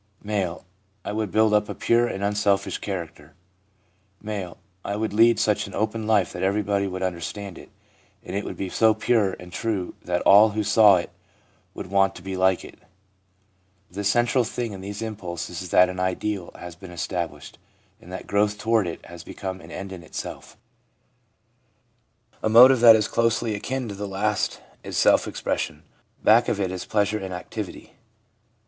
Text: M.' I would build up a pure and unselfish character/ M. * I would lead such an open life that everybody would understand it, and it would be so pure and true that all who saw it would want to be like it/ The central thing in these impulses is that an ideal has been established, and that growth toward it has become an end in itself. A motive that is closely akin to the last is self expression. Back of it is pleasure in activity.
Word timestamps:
M.' 0.27 0.57
I 1.05 1.11
would 1.11 1.29
build 1.29 1.53
up 1.53 1.69
a 1.69 1.75
pure 1.75 2.07
and 2.07 2.23
unselfish 2.23 2.79
character/ 2.79 3.35
M. 4.27 4.55
* 4.69 4.83
I 4.83 4.95
would 4.95 5.13
lead 5.13 5.37
such 5.39 5.67
an 5.67 5.75
open 5.75 6.07
life 6.07 6.33
that 6.33 6.41
everybody 6.41 6.87
would 6.87 7.03
understand 7.03 7.59
it, 7.59 7.69
and 8.23 8.35
it 8.35 8.43
would 8.43 8.57
be 8.57 8.67
so 8.67 8.95
pure 8.95 9.33
and 9.33 9.53
true 9.53 9.93
that 10.03 10.23
all 10.23 10.49
who 10.49 10.63
saw 10.63 10.95
it 10.95 11.11
would 11.75 11.85
want 11.91 12.15
to 12.15 12.23
be 12.23 12.35
like 12.35 12.65
it/ 12.65 12.79
The 13.91 14.03
central 14.03 14.43
thing 14.43 14.73
in 14.73 14.81
these 14.81 15.03
impulses 15.03 15.61
is 15.61 15.69
that 15.69 15.87
an 15.87 15.99
ideal 15.99 16.49
has 16.55 16.75
been 16.75 16.89
established, 16.89 17.59
and 18.01 18.11
that 18.11 18.25
growth 18.25 18.57
toward 18.57 18.87
it 18.87 19.05
has 19.05 19.23
become 19.23 19.61
an 19.61 19.69
end 19.69 19.91
in 19.91 20.01
itself. 20.01 20.57
A 22.41 22.49
motive 22.49 22.79
that 22.79 22.95
is 22.95 23.07
closely 23.07 23.53
akin 23.53 23.87
to 23.89 23.93
the 23.93 24.07
last 24.07 24.61
is 24.83 24.97
self 24.97 25.27
expression. 25.27 25.83
Back 26.23 26.49
of 26.49 26.59
it 26.59 26.71
is 26.71 26.85
pleasure 26.85 27.19
in 27.19 27.31
activity. 27.31 27.93